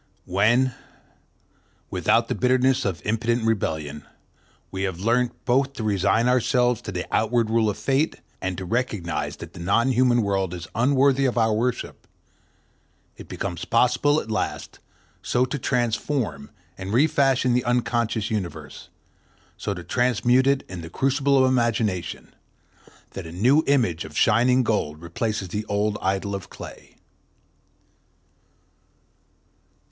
When, 0.25 0.73
without 1.91 2.27
the 2.27 2.33
bitterness 2.33 2.85
of 2.85 3.03
impotent 3.05 3.45
rebellion, 3.45 4.03
we 4.71 4.81
have 4.81 4.99
learnt 4.99 5.45
both 5.45 5.73
to 5.73 5.83
resign 5.83 6.27
ourselves 6.27 6.81
to 6.81 6.91
the 6.91 7.05
outward 7.15 7.51
rule 7.51 7.69
of 7.69 7.77
Fate 7.77 8.15
and 8.41 8.57
to 8.57 8.65
recognize 8.65 9.35
that 9.35 9.53
the 9.53 9.59
non 9.59 9.91
human 9.91 10.23
world 10.23 10.55
is 10.55 10.67
unworthy 10.73 11.25
of 11.25 11.37
our 11.37 11.53
worship, 11.53 12.07
it 13.15 13.27
becomes 13.27 13.63
possible 13.63 14.19
at 14.19 14.31
last 14.31 14.79
so 15.21 15.45
to 15.45 15.59
transform 15.59 16.49
and 16.79 16.93
refashion 16.93 17.53
the 17.53 17.63
unconscious 17.63 18.31
universe, 18.31 18.89
so 19.55 19.75
to 19.75 19.83
transmute 19.83 20.47
it 20.47 20.63
in 20.67 20.81
the 20.81 20.89
crucible 20.89 21.37
of 21.37 21.47
imagination, 21.47 22.33
that 23.11 23.27
a 23.27 23.31
new 23.31 23.63
image 23.67 24.03
of 24.03 24.17
shining 24.17 24.63
gold 24.63 24.99
replaces 24.99 25.49
the 25.49 25.63
old 25.65 25.95
idol 26.01 26.33
of 26.33 26.49
clay. 26.49 26.95